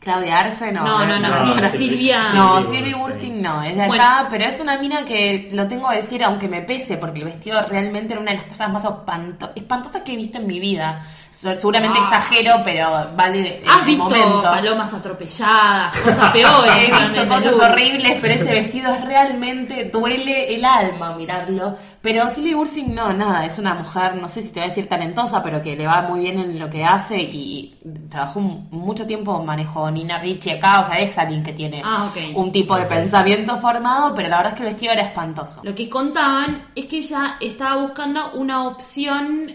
[0.00, 0.84] Claudia Arce no.
[0.84, 2.32] No, no, no, sí, Silvia.
[2.32, 2.96] No, Silvia.
[2.96, 4.04] Woolstein no, es de acá, Bueno.
[4.30, 7.60] pero es una mina que lo tengo que decir aunque me pese, porque el vestido
[7.68, 11.04] realmente era una de las cosas más espanto- espantosas que he visto en mi vida.
[11.30, 12.02] Se- Seguramente Ah.
[12.04, 14.42] exagero, pero vale el ¿Has visto momento.
[14.42, 15.96] palomas atropelladas?
[16.04, 16.72] Cosas peores.
[16.88, 21.76] He visto cosas horribles, pero ese vestido es realmente duele el alma mirarlo.
[22.00, 24.88] Pero Silvia Woolstein no, nada, es una mujer, no sé si te voy a decir
[24.88, 27.76] talentosa, pero que le va muy bien en lo que hace y
[28.08, 32.52] trabajó mucho tiempo, manejó Nina Ricci acá, o sea, es alguien que tiene Ah, un
[32.52, 35.60] tipo de pensamiento formado, pero la verdad es que el vestido era espantoso.
[35.64, 39.52] Lo que contaban es que ella estaba buscando una opción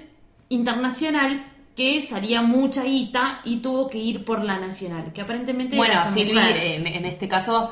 [0.49, 5.95] internacional que salía mucha guita y tuvo que ir por la nacional, que aparentemente Bueno,
[6.05, 6.57] mujer.
[6.61, 7.71] en, en este caso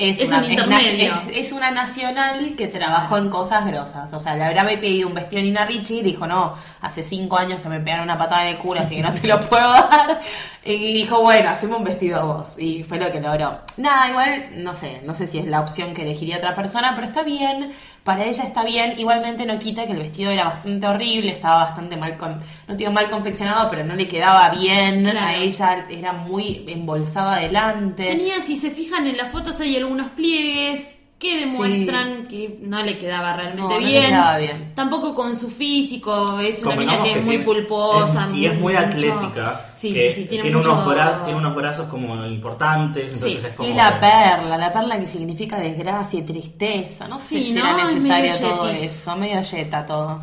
[0.00, 1.14] es, Es una, un intermedio.
[1.30, 4.12] es- es una nacional que trabajó en cosas grosas.
[4.14, 7.36] O sea, le habrá pedido un vestido a Nina Ricci y dijo, no, hace cinco
[7.36, 9.70] años que me pegaron una patada en el culo, así que no te lo puedo
[9.72, 10.20] dar.
[10.64, 12.58] Y dijo, bueno, hacemos un vestido vos.
[12.58, 13.60] Y fue lo que logró.
[13.78, 17.06] Nada, igual, no sé, no sé si es la opción que elegiría otra persona, pero
[17.06, 17.72] está bien,
[18.04, 18.94] para ella está bien.
[18.98, 22.90] Igualmente no quita que el vestido era bastante horrible, estaba bastante mal, con, no digo
[22.90, 28.06] mal confeccionado, pero no le quedaba bien a ella, era muy embolsado adelante.
[28.06, 32.96] Tenía, si se fijan en las fotos, hay algunos pliegues que demuestran que no le
[32.96, 34.06] quedaba realmente No, no le bien.
[34.06, 34.72] quedaba bien.
[34.74, 38.28] Tampoco con su físico, es una mina Convengamos que es muy tiene- pulposa.
[38.30, 39.66] es- y es muy mucho- atlética.
[39.72, 40.72] Sí, que sí, sí, tiene, tiene, mucho...
[40.72, 44.72] unos bra- tiene unos brazos como importantes, entonces Sí, es como Y la perla, la
[44.72, 47.06] perla que significa desgracia y tristeza.
[47.06, 47.68] No sé Sí, si ¿no?
[47.68, 48.82] era Es necesario medio todo yetis.
[48.90, 50.22] eso, medio yeta todo.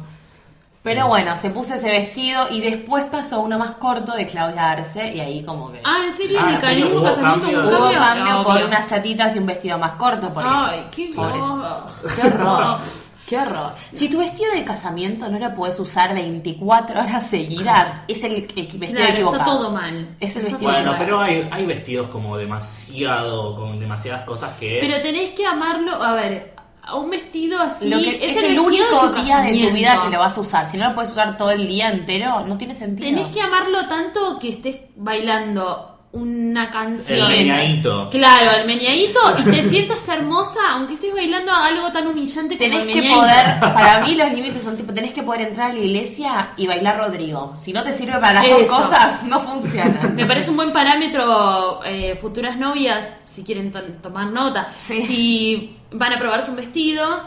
[0.87, 5.13] Pero bueno, se puso ese vestido y después pasó uno más corto de Claudia Arce
[5.13, 6.39] y ahí como que Ah, ¿en serio?
[6.41, 7.59] Ah, ¿En mismo hubo casamiento cambio.
[7.59, 7.99] hubo cambio?
[7.99, 10.29] cambio Ah, por unas chatitas y un vestido más corto.
[10.33, 11.83] Porque, Ay, qué horror.
[12.15, 12.79] Qué horror.
[13.27, 13.73] Qué horror.
[13.91, 18.67] Si tu vestido de casamiento no lo puedes usar 24 horas seguidas, es el, el
[18.67, 19.43] vestido Claro, equivocado.
[19.43, 20.15] está todo mal.
[20.21, 20.99] Es el Está vestido Bueno, mal.
[20.99, 24.77] pero hay, hay vestidos como demasiado, con demasiadas cosas que...
[24.79, 26.53] Pero tenés que amarlo, a ver,
[26.87, 27.89] a un vestido así.
[27.89, 30.69] Lo que- es, el, único día de tu vida que lo vas a usar.
[30.69, 33.09] Si no lo puedes usar todo el día entero, no tiene sentido.
[33.09, 37.29] Tenés que amarlo tanto que estés bailando una canción.
[37.31, 38.09] El meñadito.
[38.09, 42.87] Claro, el meñadito y te sientas hermosa aunque estés bailando algo tan humillante como Tenés
[42.87, 45.79] el que poder, para mí los límites son tipo, tenés que poder entrar a la
[45.79, 47.53] iglesia y bailar Rodrigo.
[47.55, 48.71] Si no te sirve para las Eso.
[48.71, 50.11] dos cosas, no funciona.
[50.15, 54.69] Me parece un buen parámetro eh, futuras novias, si quieren to- tomar nota.
[54.77, 55.01] Sí.
[55.01, 57.21] Si van a probarse un vestido,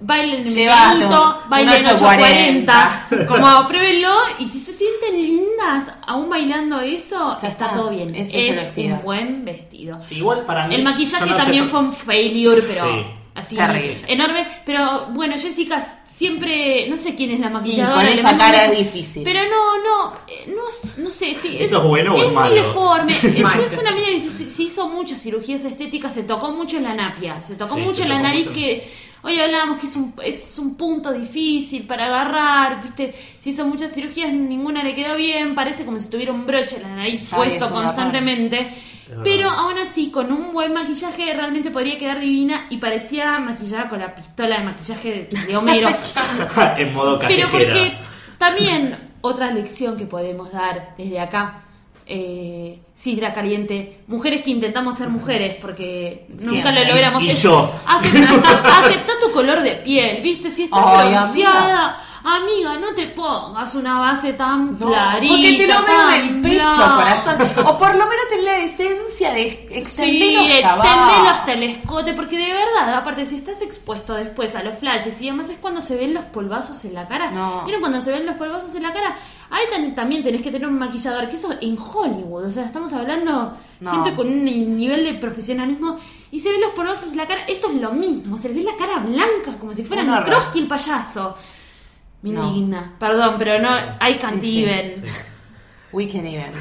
[0.00, 3.06] bailen en meñadito, un- bailen un 840.
[3.28, 7.72] Como pruébenlo y si se sienten lindas aún bailando eso, Ya está, está.
[7.72, 8.14] todo bien.
[8.14, 9.98] Es el un buen vestido.
[10.00, 10.74] Sí, igual para mí...
[10.74, 13.06] El maquillaje no también fue un failure, pero Sí.
[13.34, 14.04] así Terrible.
[14.08, 14.46] enorme.
[14.64, 15.82] Pero bueno, Jessica
[16.16, 17.94] siempre, no sé quién es la maquilladora.
[17.96, 19.22] con esa cara es difícil.
[19.22, 22.50] Pero no, no, eh, no, no sé, sí, ¿Eso es bueno o es es malo?
[22.50, 23.12] muy deforme.
[23.66, 26.94] Es, es una mina que se, se hizo muchas cirugías estéticas, se tocó mucho la
[26.94, 28.58] napia, se tocó Sí, mucho se la nariz mucho.
[28.58, 28.88] que
[29.22, 33.92] hoy hablábamos que es un, es un punto difícil para agarrar, viste, se hizo muchas
[33.92, 37.28] cirugías, ninguna le quedó bien, parece como si tuviera un broche en la nariz Ay,
[37.36, 38.68] puesto constantemente.
[39.22, 44.00] Pero aún así, con un buen maquillaje realmente podría quedar divina y parecía maquillada con
[44.00, 45.88] la pistola de maquillaje de, de Homero.
[46.76, 47.48] en modo Pero callejera.
[47.50, 47.92] porque
[48.36, 51.65] también otra lección que podemos dar desde acá,
[52.06, 56.72] eh, Sidra Caliente, mujeres que intentamos ser mujeres porque nunca Siempre.
[56.72, 57.22] lo logramos.
[57.24, 57.72] Y yo.
[57.86, 60.50] Acepta, acepta tu color de piel, ¿viste?
[60.50, 61.98] Si estás Ay, bronceada,
[62.34, 62.78] amiga.
[62.78, 65.32] no te pongas una base tan No, clarita.
[65.32, 67.66] porque te lo veo en el pecho, corazón.
[67.66, 71.28] O por lo menos ten la decencia de extenderlo Sí, hasta extendelo abajo.
[71.28, 75.28] hasta el escote, porque de verdad, aparte, si estás expuesto después a los flashes y
[75.28, 77.30] además es cuando se ven los polvazos en la cara.
[77.30, 77.62] No.
[77.64, 79.16] ¿Vieron cuando se ven los polvazos en la cara?
[79.50, 83.52] Ahí también tenés que tener un maquillador, que eso en Hollywood, o sea, estamos hablando
[83.78, 83.90] No.
[83.92, 85.96] gente con un nivel de profesionalismo
[86.32, 87.42] y se ven los polvazos en la cara.
[87.46, 90.66] Esto es lo mismo, se le ve la cara blanca, como si fueran Un el
[90.66, 91.36] payaso.
[92.30, 92.48] Me No.
[92.48, 92.92] indigna.
[92.98, 93.70] Perdón, pero no,
[94.06, 94.96] I can't Sí, even.
[94.96, 95.02] Sí.
[95.92, 96.52] We can even.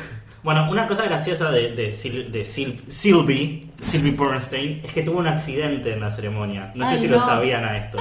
[0.44, 5.18] Bueno, una cosa graciosa de, de, Sil- de Sil- Sylvie, Sylvie Bernstein, es que tuvo
[5.18, 6.72] un accidente en la ceremonia.
[6.76, 7.26] No sé si lo no.
[7.26, 7.98] sabían a esto.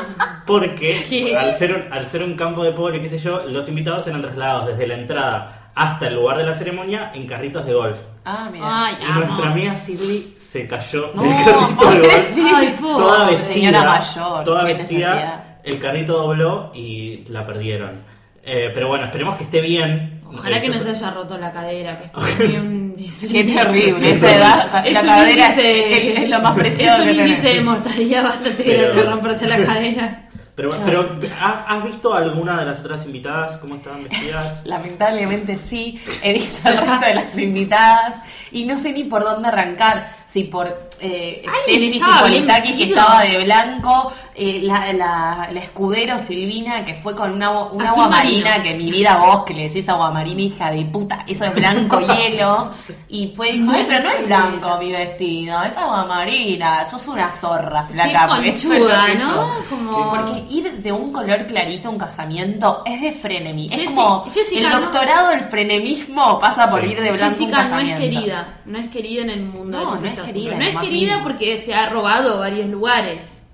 [0.46, 1.36] Porque ¿Qué?
[1.36, 4.22] al ser, un, al ser un campo de polo, qué sé yo, los invitados eran
[4.22, 7.98] trasladados desde la entrada hasta el lugar de la ceremonia en carritos de golf.
[8.24, 8.84] Ah, mira.
[8.86, 9.20] Ay, Y amo.
[9.20, 12.38] nuestra amiga Sylvie se cayó No, del carrito de golf.
[12.54, 13.04] Ay, pobre.
[13.04, 13.54] Toda vestida.
[13.54, 15.47] Señora mayor, toda vestida.
[15.68, 18.02] El carrito dobló y la perdieron.
[18.42, 20.22] Eh, pero bueno, esperemos que esté bien.
[20.26, 22.10] Ojalá que no se haya roto la cadera, que
[22.44, 24.10] es bien- es un- Qué terrible.
[24.10, 27.00] Es Esa un- edad, es la un cadera índice- es, es lo más preciado Es
[27.00, 27.28] un que tenés.
[27.38, 30.24] índice de mortalidad bastante Pero- grande romperse la cadera.
[30.58, 34.62] Pero, pero ¿ha- ¿has visto alguna de las otras invitadas cómo estaban vestidas?
[34.64, 38.16] Lamentablemente sí, he visto el resto de las invitadas
[38.50, 40.08] y no sé ni por dónde arrancar.
[40.28, 40.66] Si por
[41.00, 47.14] eh, bien Cipolitakis que estaba de blanco, eh, la, la- la escudero Silvina que fue
[47.16, 48.44] con una, un Azul agua marino.
[48.44, 51.54] marina que mi vida vos que le decís agua marina hija de puta, eso es
[51.54, 52.70] blanco hielo
[53.08, 57.32] y fue dijo, "Ay, pero no es blanco mi vestido, es agua marina, sos una
[57.32, 58.28] zorra flaca.
[58.42, 59.34] Qué es conchuda, que ¿no?
[59.34, 59.50] sos".
[59.70, 63.68] Como- Porque ir de un color clarito a un casamiento es de frenemy.
[63.72, 66.90] Es como Jessica, el no- doctorado del frenemismo pasa por Sí.
[66.90, 68.02] ir de blanco a un Jessica no es casamiento.
[68.02, 71.20] querida, no es querida en el mundo No, del no es querida, No es querida
[71.22, 73.44] porque se ha robado varios lugares.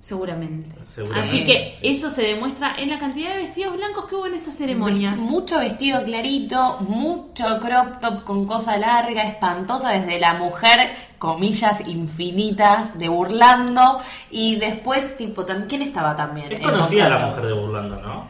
[0.00, 0.74] Seguramente.
[0.86, 1.88] Seguramente, Así que sí.
[1.90, 5.10] eso se demuestra en la cantidad de vestidos blancos que hubo en esta ceremonia.
[5.10, 11.86] Vest- Mucho vestido clarito, mucho crop top con cosa larga, espantosa, desde la mujer, comillas
[11.86, 14.00] infinitas, de burlando.
[14.30, 16.50] Y después, tipo, ¿quién estaba también?
[16.50, 18.28] Es conocida la mujer de Burlando, ¿no?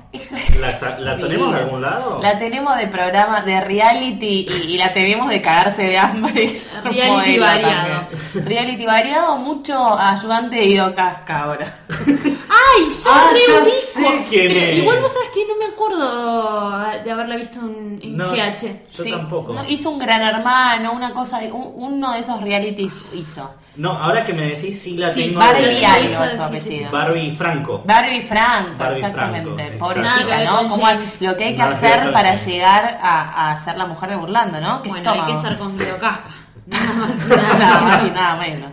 [0.58, 2.20] ¿La, la tenemos de algún lado?
[2.20, 6.50] La tenemos de programa de reality y, y la tenemos de cagarse de hambre.
[6.84, 8.08] Reality variado.
[8.08, 8.46] también.
[8.46, 11.78] Reality variado, mucho ayudante de Ido Casca ahora.
[12.50, 12.88] ¡Ay!
[12.90, 14.76] ¡Ya Ah, ya sé quién Pero es.
[14.78, 18.86] igual vos sabés que no me acuerdo de haberla visto en, en No, GH.
[18.96, 19.10] Yo Sí.
[19.10, 19.52] tampoco.
[19.52, 21.50] No, hizo un gran hermano, una cosa de.
[21.52, 23.54] un- uno de esos realities hizo.
[23.76, 25.38] No, ahora que me decís, sí la Sí, tengo.
[25.38, 26.90] Barbie apellido.
[26.90, 27.82] Barbie Franco.
[27.84, 29.76] Barbie Franco, Barbie exactamente.
[29.78, 30.68] Pobrecita, ¿no?
[30.68, 30.86] Como
[31.20, 34.82] lo que hay que hacer para llegar a, a ser la mujer de Burlando, ¿no?
[34.82, 35.46] ¿Qué Bueno, hay que estómago?
[35.48, 36.30] estar con Casca.
[36.70, 37.26] Nada más.
[37.28, 38.70] nada más nada menos.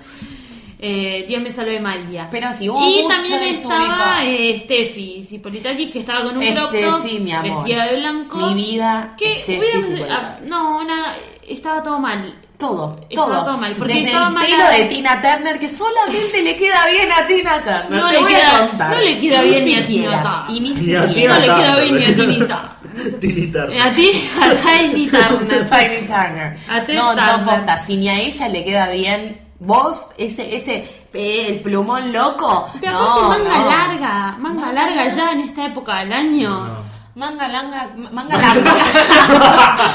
[0.80, 2.28] Eh, Dios me salve María.
[2.30, 3.84] Pero si hubo y mucho también desubicado.
[3.84, 7.56] estaba eh, Steffi Cipolitakis que estaba con un crop top, Steffi, mi amor.
[7.58, 8.38] vestida de blanco.
[8.38, 10.18] Mi vida, Que Steffi hubiéramos- Cipolitakis.
[10.20, 11.16] ah, no, nada,
[11.48, 12.34] estaba todo mal.
[12.58, 13.44] Todo, Estaba todo.
[13.46, 16.56] todo mal, porque Desde estaba el mal pelo la- de Tina Turner, que solamente le
[16.58, 17.92] queda bien a Tina Turner.
[18.02, 18.90] No te le voy queda- a contar.
[18.96, 20.56] no le queda bien ni a siquiera, Tina Turner.
[20.58, 21.14] Y ni Ni a siquiera.
[21.14, 22.78] Tina No le queda bien ni a Tinita.
[23.22, 23.70] Tinitar.
[23.80, 25.66] A ti, a Tiny Turner.
[25.70, 26.58] Tiny Turner.
[26.68, 27.38] A Ted No, Turner.
[27.40, 27.80] no posta.
[27.80, 30.76] Si ni a ella le queda bien, vos, ese, ese,
[31.14, 32.70] eh, el plumón loco.
[32.80, 33.70] Pero no, aparte manga no.
[33.70, 35.16] larga, manga Manga larga larga.
[35.16, 36.66] ya en esta época del año.
[36.66, 36.98] No.
[37.16, 38.76] Manga langa, manga larga.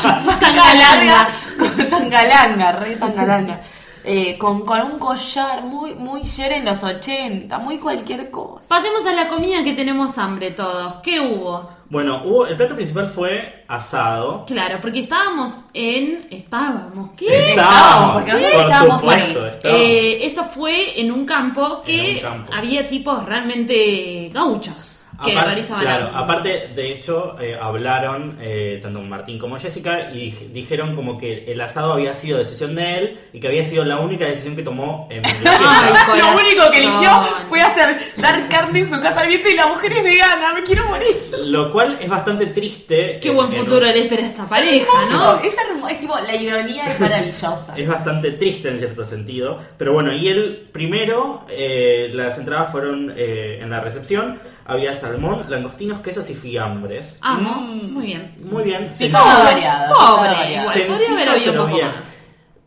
[0.02, 1.28] Tanga tanga larga,
[1.90, 3.60] tanga langa, re tanga langa.
[4.04, 8.66] Eh, con, con un collar muy, muy Cher en los 80, muy cualquier cosa.
[8.68, 10.94] Pasemos a la comida que tenemos hambre todos.
[11.02, 11.68] ¿Qué hubo?
[11.88, 14.44] Bueno, hubo, el plato principal fue asado.
[14.46, 16.26] Claro, porque estábamos en.
[16.30, 17.50] Estábamos, ¿qué?
[17.50, 19.50] Estábamos, porque por estábamos supuesto, ahí.
[19.54, 19.80] estábamos.
[19.82, 22.52] Eh, esto fue en un campo que En un campo.
[22.54, 29.00] había tipos realmente gauchos que Apar- realizaban claro, aparte, de hecho, eh, hablaron eh, tanto
[29.00, 33.18] Martín como Jessica y dij- dijeron como que el asado había sido decisión de él
[33.32, 36.18] y que había sido la única decisión que tomó en Ay.
[36.18, 37.10] Lo único que eligió
[37.48, 41.16] fue hacer dar carne en su casamiento y la mujer es vegana, me quiero morir.
[41.44, 43.18] Lo cual es bastante triste.
[43.20, 45.40] Qué en- buen en futuro le espera a esta pareja, ¿no?
[45.40, 47.74] Es hermoso, es tipo, la ironía es maravillosa.
[47.82, 49.60] Es bastante triste en cierto sentido.
[49.78, 54.38] Pero bueno, y el primero, eh, las entradas fueron eh, en la recepción.
[54.66, 57.18] Había salmón, langostinos, quesos y fiambres.
[57.22, 57.92] Amo, Mm.
[57.92, 58.36] muy bien.
[58.42, 58.92] Muy bien.
[58.96, 59.44] Picado sencillo.
[59.44, 59.94] variado.
[59.98, 61.88] Pobre, igual, podría Sencillo, haber habido un poco bien.
[61.88, 62.18] más.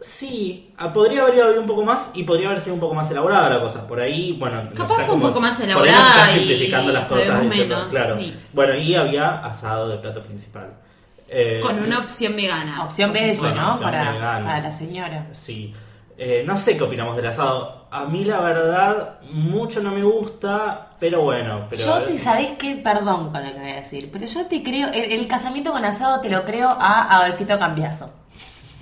[0.01, 3.09] Sí, ah, podría haber habido un poco más y podría haber sido un poco más
[3.09, 3.87] elaborada la cosa.
[3.87, 6.91] Por ahí, bueno, Capaz fue un poco más por ahí nos elaborada están y simplificando
[6.91, 7.25] las cosas.
[7.27, 8.17] sabemos diciendo, menos, claro.
[8.19, 8.35] sí.
[8.53, 10.73] Bueno, y había asado de plato principal.
[11.27, 12.83] Eh, Con una opción vegana.
[12.83, 13.33] Opción bella.
[13.55, 13.71] ¿no?
[13.73, 14.45] opción Para, vegana.
[14.45, 15.27] para la señora.
[15.31, 15.73] Sí.
[16.17, 17.87] Eh, no sé qué opinamos del asado.
[17.91, 21.67] A mí la verdad mucho no me gusta, pero bueno.
[21.69, 24.63] Pero, yo te sabés que, perdón con lo que voy a decir, pero yo te
[24.63, 28.09] creo, el, el casamiento con asado te lo creo a Adolfito Cambiazo.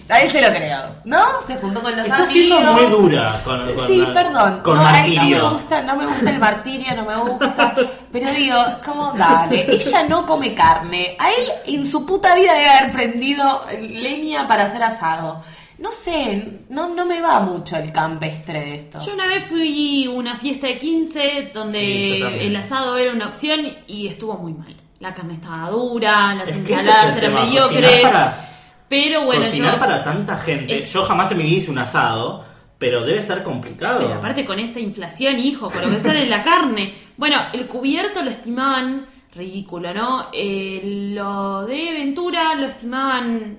[0.10, 1.24] A él se lo creo, ¿no?
[1.48, 2.34] Se juntó con los Está amigos.
[2.34, 4.60] siendo muy dura con, con- sí, perdón.
[4.62, 5.48] Con no, ay, no martirio.
[5.50, 7.74] me gusta, no me gusta el martirio, no me gusta.
[8.12, 9.66] Pero digo, ¿cómo dale?
[9.74, 11.16] Ella no come carne.
[11.18, 15.42] A él en su puta vida debe haber prendido leña para hacer asado.
[15.80, 19.00] No sé, no, no me va mucho el campestre de esto.
[19.06, 22.46] Yo una vez fui a una fiesta de 15 donde Sí, yo también.
[22.48, 24.76] el asado era una opción y estuvo muy mal.
[25.00, 27.82] La carne estaba dura, las Es que ese es ensaladas eran tema, mediocres.
[27.90, 28.50] cocinar para-
[28.88, 29.80] Pero bueno, Cocinar yo.
[29.80, 30.84] para tanta gente.
[30.84, 32.46] Es- Yo jamás en mi vida hice un asado,
[32.78, 34.00] pero debe ser complicado.
[34.00, 36.94] Pero aparte con esta inflación, hijo, con lo que sale la carne.
[37.18, 40.28] Bueno, el cubierto lo estimaban ridículo, ¿no?
[40.32, 43.58] Eh, lo de Ventura lo estimaban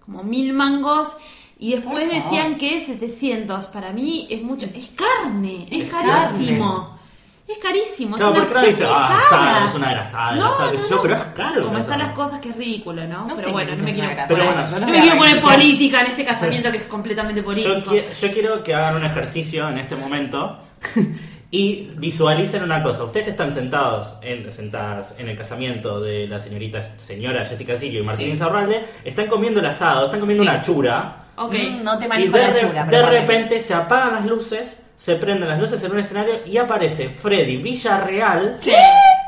[0.00, 1.16] como mil mangos
[1.58, 3.66] y después decían que 700.
[3.68, 4.66] Para mí es mucho.
[4.74, 6.96] Es carne, es, Es carísimo.
[7.48, 10.88] Es carísimo, Claro, es una opción dice, ah, es una grasada, No, asado, qué no,
[10.90, 11.62] yo, pero es caro.
[11.64, 13.20] Como están las cosas que es ridículo, ¿no?
[13.26, 16.06] No Pero sé bueno, no me quiero, Pero bueno, no me quiero poner política en
[16.08, 17.90] este casamiento que es completamente Yo, político.
[17.90, 20.58] qui- yo quiero que hagan un ejercicio en este momento
[21.50, 23.04] y visualicen una cosa.
[23.04, 28.04] Ustedes están sentados en, sentadas en el casamiento de la señorita señora Jessica Sirio y
[28.04, 28.32] Martín Sí.
[28.32, 28.84] Insaurralde.
[29.04, 30.50] Están comiendo el asado, están comiendo Sí.
[30.50, 31.24] una chura.
[31.38, 31.54] Ok.
[31.54, 32.84] Mm, no te Y manejo de, la re- chura.
[32.84, 37.08] de repente se apagan las luces, se prenden las luces en un escenario y aparece
[37.08, 38.54] Freddy Villarreal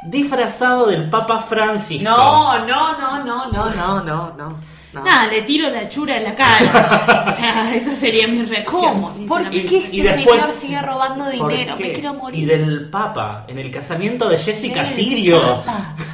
[0.05, 2.09] disfrazado del Papa Francisco.
[2.09, 4.61] No, no, no, no, no, no, no, no.
[4.93, 5.05] no.
[5.05, 7.25] Nada, le tiro la chura en la cara.
[7.29, 8.83] o sea, esa sería mi reacción.
[9.03, 9.27] ¿Cómo?
[9.29, 11.77] ¿Por qué Y- este y después- señor sigue robando ¿Por dinero?
[11.79, 12.43] Me quiero morir.
[12.43, 15.41] Y del Papa, en el casamiento de Jessica Sirio.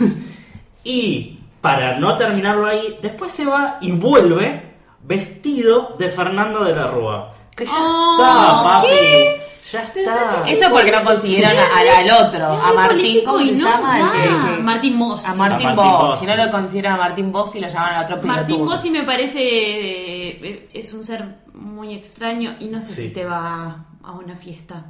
[0.85, 4.65] Y para no terminarlo ahí, después se va y vuelve
[5.07, 7.33] vestido de Fernando de la Rúa.
[7.57, 8.87] Que ya Oh, está, papi.
[8.88, 9.42] ¿qué?
[9.73, 10.42] Ya está.
[10.49, 14.59] Eso porque no consiguieron al, al otro, a Martín, ¿cómo y se no llama?
[14.61, 15.29] Martín Bossi.
[15.31, 16.21] A Martín Boss.
[16.21, 18.37] Si no lo consideran a Martín Bossi, lo llaman a otro piloto.
[18.38, 23.09] Martín Bossi me parece eh, es un ser muy extraño y no sé Sí.
[23.09, 24.85] si te va a una fiesta.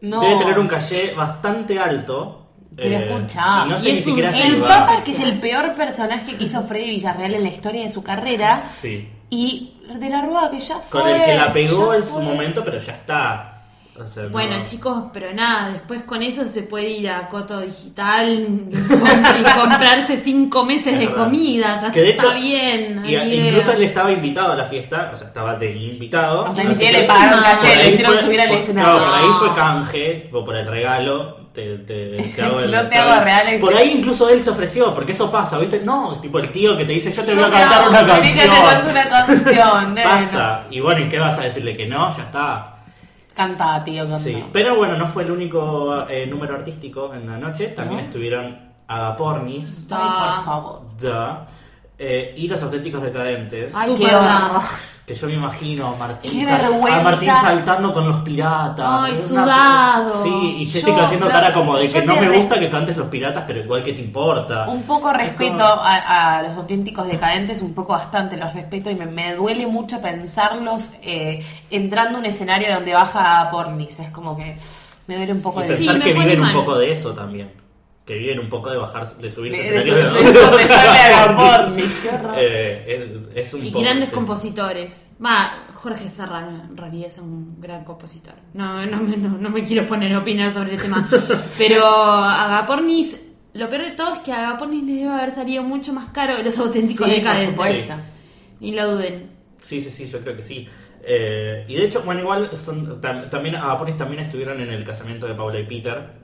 [0.00, 0.20] No.
[0.20, 2.40] Debe tener un caché bastante alto.
[2.76, 4.18] Pero eh, escucha, y no y sé ni es un
[4.54, 7.88] El Papa, que es el peor personaje que hizo Freddy Villarreal en la historia de
[7.88, 8.60] su carrera.
[8.60, 9.08] Sí.
[9.30, 11.00] Y de la Rúa que ya fue.
[11.00, 12.22] Con el que la pegó en su fue.
[12.22, 13.50] momento, pero ya está.
[13.96, 14.64] O sea, Bueno, no.
[14.64, 19.60] chicos, pero nada, después con eso se puede ir a Coto Digital y, comp- y
[19.60, 21.74] comprarse cinco meses Es de comida.
[21.76, 22.96] O sea, Que de hecho, está bien.
[23.02, 23.48] no y- idea.
[23.50, 26.42] incluso él estaba invitado a la fiesta, o sea, estaba de invitado.
[26.42, 28.92] O sea, ni siquiera le pagaron calle, le hicieron fue- subir al escenario.
[28.98, 31.43] Claro, por ahí fue canje, tipo por el regalo.
[31.54, 33.60] Te, te, te hago el- No te hago reales.
[33.60, 35.80] Por ahí incluso él se ofreció, porque eso pasa, ¿viste?
[35.80, 38.28] No, tipo el tío que te dice, yo te voy a cantar hago, una que
[38.28, 38.90] te canto canción.
[38.90, 39.94] una canción.
[40.04, 40.62] Pasa.
[40.70, 42.14] Y bueno, ¿y qué vas a decirle que no?
[42.16, 42.70] Ya está.
[43.34, 44.18] Canta, tío, canta.
[44.18, 44.44] Sí.
[44.52, 47.68] Pero bueno, no fue el único eh, número artístico en la noche.
[47.68, 48.06] También ¿No?
[48.06, 49.86] estuvieron Agapornis.
[49.90, 50.82] Ay, por favor.
[51.00, 51.46] Da.
[51.98, 53.74] Eh, y los auténticos decadentes.
[53.76, 54.62] Ay, Súper qué horror.
[55.06, 58.86] Que yo me imagino a Martín, a Martín saltando con los piratas.
[58.88, 60.22] Ay, Una- sudado.
[60.22, 63.08] Sí, y Jessica Yo- haciendo cara como de que no me gusta que cantes los
[63.08, 64.66] piratas, pero igual que te importa.
[64.66, 68.90] Un poco Es respeto como- a, a los auténticos decadentes, un poco bastante los respeto
[68.90, 73.98] y me, me duele mucho pensarlos eh, entrando a un escenario donde baja pornis.
[74.00, 74.56] Es como que
[75.06, 77.52] me duele un poco Y el pensar que viven un poco de eso también.
[78.04, 79.60] Que viven un poco de bajar, de subirse.
[82.36, 82.84] Eh,
[83.34, 84.14] es, es un Y poco, grandes sí.
[84.14, 85.12] compositores.
[85.24, 88.34] Va, Jorge Serrano en realidad es un gran compositor.
[88.54, 91.08] No, no, me- no, no me quiero poner a opinar sobre el tema.
[91.58, 93.20] Pero Agapornis,
[93.54, 96.36] lo peor de todo es que a Agapornis le debe haber salido mucho más caro
[96.36, 97.50] que los auténticos Sí, decadentes.
[97.50, 97.94] supuesto.
[98.60, 99.30] Ni lo duden.
[99.60, 100.68] Sí, sí, sí, yo creo que sí.
[101.06, 105.26] Eh, y de hecho, bueno, igual son, tam- también Agaponis también estuvieron en el casamiento
[105.26, 106.23] de Paula y Peter.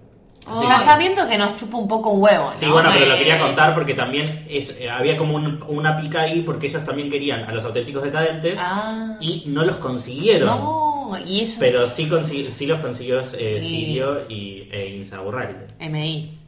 [0.61, 2.57] Que- Casamiento que nos chupa un poco un huevo, ¿no?
[2.57, 3.19] Sí, bueno, pero lo Eh.
[3.19, 7.09] quería contar porque también es, eh, había como un- una pica ahí porque ellos también
[7.11, 9.17] querían a los auténticos decadentes Ah.
[9.21, 10.49] y no los consiguieron.
[10.49, 11.57] No, y ellos...
[11.59, 13.69] Pero sí, consi- sí los consiguió eh, Sí.
[13.69, 15.67] Sirio y e Insaurralde.
[15.79, 16.39] MI.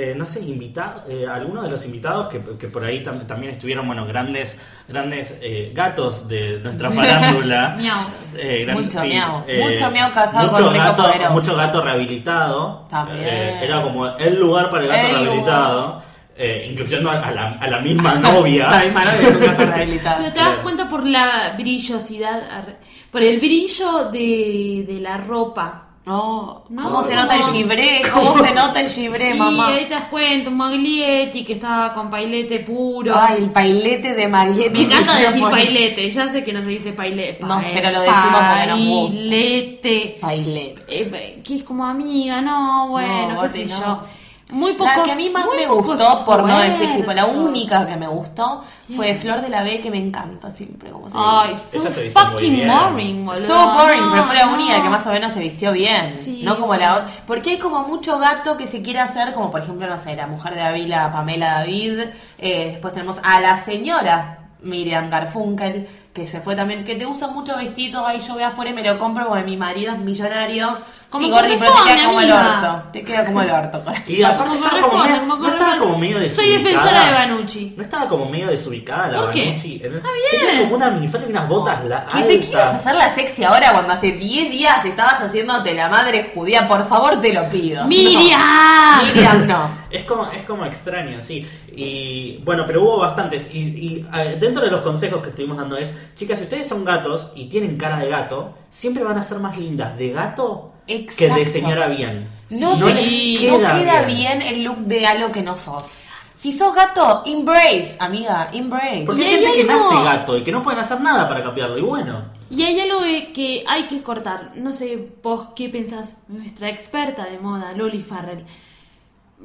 [0.00, 3.50] Eh, no sé, invita, eh, algunos de los invitados que, que por ahí tam- también
[3.52, 4.56] estuvieron, bueno, grandes
[4.86, 7.74] grandes eh, gatos de nuestra farándula.
[7.76, 8.32] Miaus.
[8.38, 9.42] Eh, gran- Mucho sí, miau.
[9.48, 11.32] eh, Mucho miau casado mucho con rico gato, poderoso.
[11.34, 12.86] Mucho gato rehabilitado.
[12.88, 13.18] También.
[13.28, 15.22] Eh, era como el lugar para el gato El lugar.
[15.24, 16.02] rehabilitado.
[16.40, 18.68] eh, incluyendo a, la, a la misma novia.
[18.70, 20.16] La misma novia es un gato rehabilitado.
[20.20, 22.62] Pero te das cuenta por la brillosidad,
[23.10, 25.87] por el brillo de, de la ropa.
[26.08, 26.82] No, No.
[26.84, 28.02] ¿cómo se nota el gibré?
[28.14, 29.68] ¿Cómo se nota el gibré, y mamá?
[29.68, 33.14] ahí te das cuenta, un Maglietti que estaba con pailete puro.
[33.14, 34.86] Ay, el pailete de Maglietti.
[34.86, 37.44] Me encanta decir pone- pailete, ya sé que no se dice pailete.
[37.44, 38.54] No, pero lo decimos gusta.
[38.54, 40.18] Pailete.
[40.20, 40.82] Pailete.
[40.88, 43.78] Eh, que es como amiga, no, bueno, No, qué sé no.
[43.78, 44.02] yo.
[44.50, 44.90] Muy poco.
[44.96, 47.96] La que a mí más muy me gustó, por no decir tipo la única que
[47.96, 48.64] me gustó,
[48.96, 53.26] fue Flor de la B, que me encanta siempre, como se Ay, so fucking boring,
[53.26, 53.46] boludo.
[53.46, 54.54] So boring, No, pero fue la no.
[54.54, 56.14] única que más o menos se vistió bien.
[56.14, 56.40] Sí.
[56.42, 57.08] No como la otra.
[57.26, 60.26] Porque hay como mucho gato que se quiere hacer, como por ejemplo, no sé, la
[60.26, 62.00] mujer de Avila, Pamela David.
[62.38, 67.28] Eh, después tenemos a la señora Miriam Garfunkel, que se fue también, que te usa
[67.28, 68.04] mucho vestido.
[68.06, 70.78] Ahí yo voy afuera y me lo compro porque mi marido es millonario.
[71.08, 72.82] Como sí, Gordi, pero te queda como el orto.
[72.92, 74.04] Te queda como el orto, corazón.
[74.08, 76.58] Y aparte Como estaba como, corresponde, medio, como no estaba como medio Soy desubicada.
[76.58, 77.74] defensora de Banucci.
[77.76, 79.44] No estaba como medio desubicada la ¿Por qué?
[79.46, 79.74] Banucci.
[79.76, 80.42] Está bien.
[80.46, 83.72] Tenía como una minifalda y unas botas la ¿Qué te quieres hacer la sexy ahora
[83.72, 86.68] cuando hace 10 días estabas haciéndote la madre judía?
[86.68, 87.84] Por favor, te lo pido.
[87.86, 88.98] ¡Miriam!
[88.98, 89.04] No.
[89.04, 89.70] Miriam, no.
[89.90, 91.48] Es como, es como extraño, sí.
[91.80, 93.46] Y bueno, pero hubo bastantes.
[93.52, 96.84] Y, y, eh, dentro de los consejos que estuvimos dando es, chicas, si ustedes son
[96.84, 101.28] gatos y tienen cara de gato, siempre van a ser más lindas de gato que
[101.30, 102.26] de señora bien.
[102.50, 104.06] No, no te- no queda, bien.
[104.06, 104.42] bien.
[104.42, 106.02] el look de algo que no sos.
[106.34, 109.02] Si sos gato, embrace, amiga, embrace.
[109.06, 111.28] Porque Y hay hay gente que algo- nace gato y que no pueden hacer nada
[111.28, 111.78] para cambiarlo.
[111.78, 114.52] Y bueno, Y hay algo que- que hay que cortar.
[114.54, 118.44] No sé, vos qué pensás, nuestra experta de moda, Loli Farrell.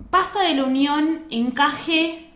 [0.10, 2.29] Pasta de la unión, encaje.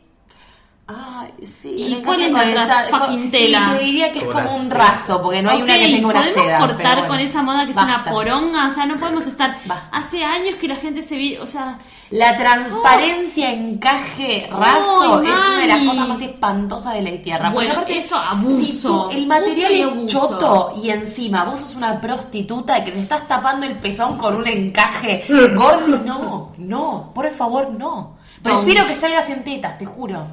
[0.87, 1.69] Ay, sí.
[1.75, 3.71] ¿Y cuál es la esa- fucking tela?
[3.73, 6.07] Y te diría que es Como un raso, porque no hay una que Ok, tenga
[6.07, 6.59] una ¿podemos seda.
[6.59, 7.07] cortar bueno.
[7.09, 8.67] con esa moda que es una poronga?
[8.67, 9.57] O sea, no podemos estar...
[9.65, 9.89] Basta.
[9.97, 11.37] Hace años que la gente se vi...
[11.37, 11.79] O sea...
[12.09, 17.51] La transparencia, encaje, raso, es una de las cosas más espantosas de la tierra.
[17.51, 18.65] Porque Bueno, aparte, eso, abuso.
[18.65, 20.07] Si tú- el material es abuso.
[20.29, 24.47] choto y encima vos sos una prostituta que te estás tapando el pezón con un
[24.47, 25.25] encaje.
[25.55, 28.17] Gordi, no, no, por favor, no.
[28.41, 30.25] Prefiero que salgas en tetas, te juro.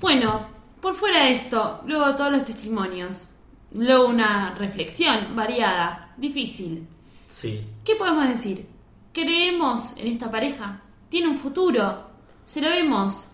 [0.00, 0.46] Bueno,
[0.80, 3.28] por fuera de esto, luego todos los testimonios,
[3.72, 6.86] luego una reflexión variada, difícil.
[7.28, 7.66] sí.
[7.84, 8.66] ¿Qué podemos decir?
[9.12, 10.80] ¿Creemos en esta pareja?
[11.08, 12.06] ¿Tiene un futuro?
[12.44, 13.32] ¿Se lo vemos?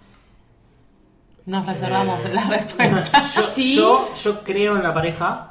[1.47, 3.23] Nos reservamos Eh, la respuesta.
[3.35, 3.77] Yo, ¿Sí?
[3.77, 5.51] yo, yo creo en la pareja.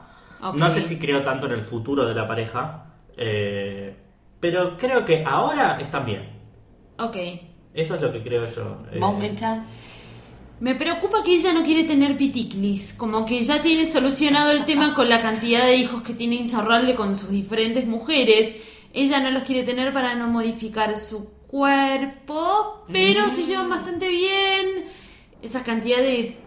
[0.56, 2.86] No sé si creo tanto en el futuro de la pareja.
[3.18, 3.98] eh,
[4.40, 6.28] pero creo que ahora están bien.
[7.00, 7.16] Ok.
[7.74, 8.84] Eso es lo que creo yo.
[8.92, 9.00] eh.
[9.00, 9.64] ¿Vos, Mecha?
[10.60, 14.94] Me preocupa que ella no quiere tener piticlis, como que ya tiene solucionado el tema
[14.94, 18.54] con la cantidad de hijos que tiene Insaurralde con sus diferentes mujeres.
[18.94, 24.86] Ella no los quiere tener para no modificar su cuerpo, pero se llevan bastante bien.
[25.40, 26.38] Esa cantidad de eh,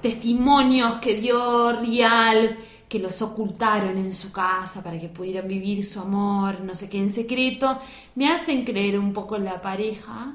[0.00, 2.56] testimonios que dio Rial,
[2.88, 6.98] que los ocultaron en su casa para que pudieran vivir su amor, no sé qué,
[6.98, 7.78] en secreto,
[8.14, 10.34] me hacen creer un poco en la pareja.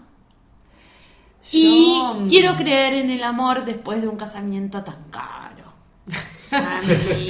[1.53, 1.63] Y
[1.97, 5.48] Yo- mm, quiero creer en el amor después de un casamiento tan caro.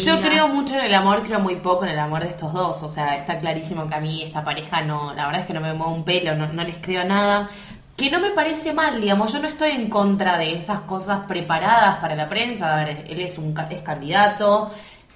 [0.05, 2.81] Yo creo mucho en el amor, creo muy poco en el amor de estos dos.
[2.83, 5.61] O sea, está clarísimo que a mí esta pareja no, la verdad es que no
[5.61, 7.49] me mueve un pelo, no, no les creo nada.
[7.97, 11.97] que no me parece mal, digamos, yo no estoy en contra de esas cosas preparadas
[11.97, 14.71] para la prensa, a ver, él es un es candidato,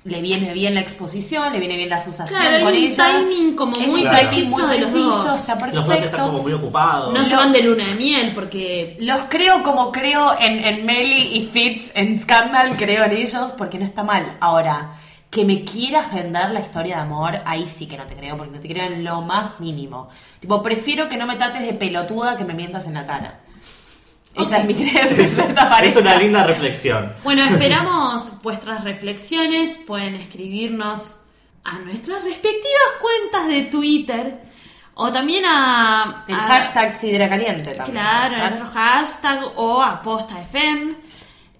[0.05, 2.95] le viene bien la exposición, le viene bien la asociación Claro, hay con un ella.
[3.07, 4.17] timing como Es muy Claro.
[4.17, 5.39] preciso muy de los preciso, dos.
[5.39, 7.13] está Los dos están como muy ocupados.
[7.13, 11.37] No se van de luna de miel porque Los creo como creo en, en Melly
[11.37, 14.25] y Fitz en Scandal, creo en ellos, porque no está mal.
[14.41, 14.95] Ahora,
[15.29, 18.51] que me quieras vender la historia de amor, ahí sí que no te creo, porque
[18.51, 20.09] no te creo en lo más mínimo.
[20.41, 23.39] Tipo, prefiero que no me trates de pelotuda que me mientas en la cara.
[24.35, 25.45] Esa es mi creencia.
[25.83, 27.11] Es, una linda reflexión.
[27.23, 29.77] Bueno, esperamos vuestras reflexiones.
[29.77, 31.21] Pueden escribirnos
[31.63, 34.39] a nuestras respectivas cuentas de Twitter
[34.95, 36.25] o también a.
[36.27, 37.97] El a- hashtag Sidra Caliente también.
[37.97, 38.49] Claro, ¿sabes?
[38.59, 40.95] nuestro hashtag o a Posta FM.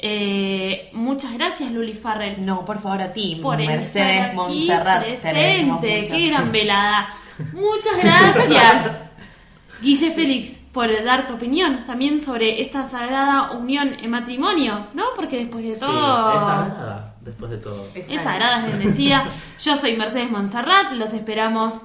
[0.06, 4.34] Eh, muchas gracias, Luli Farrell, No, por favor, a ti, por Mercedes
[4.70, 6.04] agradecemos presente.
[6.12, 7.16] Qué gran velada.
[7.54, 9.10] Muchas gracias,
[9.82, 15.04] Guille Félix, por dar tu opinión también sobre esta sagrada unión en matrimonio, ¿no?
[15.16, 16.34] Porque después de Sí, todo.
[16.34, 17.88] es sagrada, después de todo.
[17.94, 19.26] Es sagrada, es bendecida.
[19.62, 21.84] Yo soy Mercedes Monserrat, los esperamos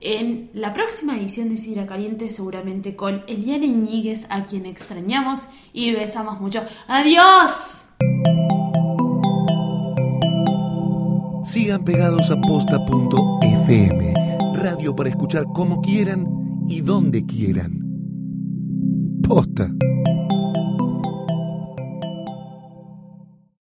[0.00, 5.92] en la próxima edición de Sidra Caliente, seguramente con Eliana Iñiguez, a quien extrañamos y
[5.92, 6.62] besamos mucho.
[6.88, 7.84] ¡Adiós!
[11.44, 14.14] Sigan pegados a posta.fm,
[14.54, 16.26] radio para escuchar como quieran
[16.68, 17.83] y donde quieran.
[19.26, 19.93] Posta.